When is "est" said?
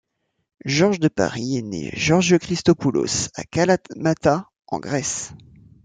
1.57-1.61